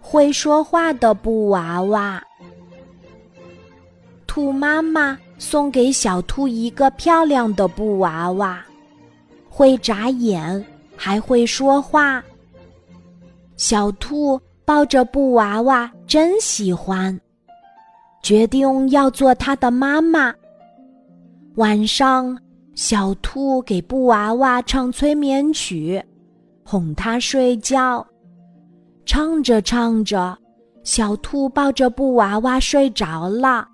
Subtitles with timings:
[0.00, 2.22] 会说话的布娃娃。
[4.26, 8.64] 兔妈妈送给小兔一个漂亮的布娃娃，
[9.48, 10.64] 会眨眼，
[10.96, 12.22] 还会说话。
[13.56, 17.18] 小兔抱着布娃娃，真喜欢，
[18.22, 20.32] 决定要做它的妈妈。
[21.56, 22.38] 晚上，
[22.74, 26.00] 小兔给布娃娃唱催眠曲，
[26.62, 28.06] 哄它睡觉。
[29.08, 30.36] 唱着唱着，
[30.84, 33.66] 小兔抱着布娃娃睡着了。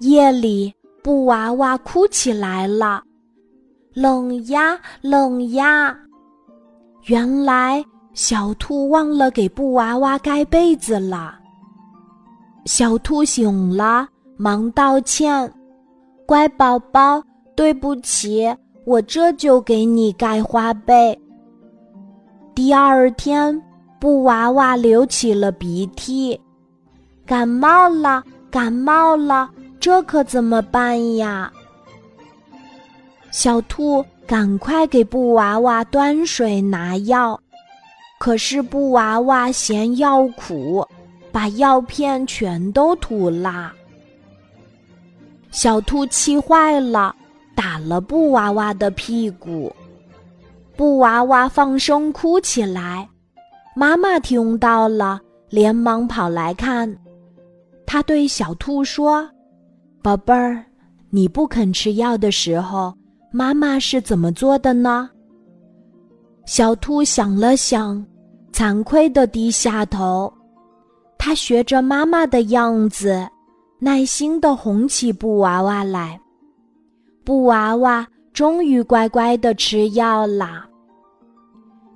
[0.00, 0.74] 夜里，
[1.04, 3.00] 布娃娃哭起来了，
[3.94, 5.96] 冷呀冷呀。
[7.04, 7.82] 原来。
[8.14, 11.34] 小兔忘了给布娃娃盖被子了。
[12.66, 15.50] 小兔醒了，忙道歉
[16.28, 17.22] ：“乖宝宝，
[17.56, 21.18] 对不起，我这就给你盖花被。”
[22.54, 23.58] 第二天，
[24.02, 26.40] 布娃娃流起了鼻涕，
[27.24, 31.52] 感冒了，感冒了，这可怎么办呀？
[33.30, 37.40] 小兔赶快给布娃娃端水拿药。
[38.18, 40.84] 可是布娃娃嫌药苦，
[41.30, 43.72] 把药片全都吐啦。
[45.52, 47.14] 小兔气坏了，
[47.54, 49.72] 打了布娃娃的屁股。
[50.74, 53.08] 布娃娃放声哭起来，
[53.74, 56.94] 妈妈听到了，连忙跑来看。
[57.86, 59.28] 他对小兔说
[60.02, 60.64] ：“宝贝儿，
[61.10, 62.94] 你不肯吃药的时候，
[63.30, 65.10] 妈妈是怎么做的呢？”
[66.46, 68.04] 小兔想了想。
[68.52, 70.30] 惭愧的低下头，
[71.16, 73.26] 他学着妈妈的样子，
[73.78, 76.20] 耐心的哄起布娃娃来。
[77.24, 80.68] 布娃娃终于乖乖的吃药啦。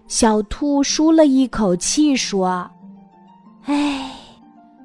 [0.08, 2.70] 小兔舒了一口气说
[3.66, 4.12] ：“哎，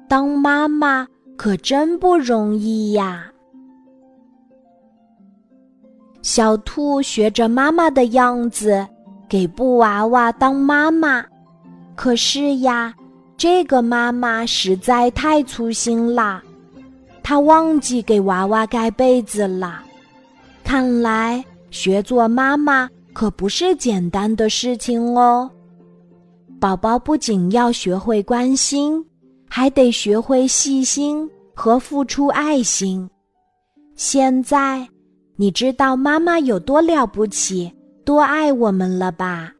[0.08, 1.06] 当妈妈
[1.36, 3.26] 可真不容易呀。”
[6.22, 8.86] 小兔学着妈妈的样子，
[9.28, 11.24] 给布娃娃当妈妈。
[11.94, 12.92] 可是呀，
[13.36, 16.42] 这个妈妈实在太粗心啦，
[17.22, 19.82] 她忘记给娃娃盖被子了。
[20.64, 25.50] 看来学做妈妈可不是简单的事情哦。
[26.58, 29.04] 宝宝不仅要学会关心，
[29.48, 33.08] 还得学会细心和付出爱心。
[33.94, 34.88] 现在
[35.36, 37.72] 你知道妈妈有多了不起，
[38.04, 39.52] 多爱我们了吧？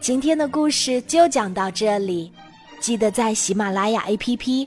[0.00, 2.32] 今天的故事就讲到这里，
[2.80, 4.66] 记得在喜马拉雅 APP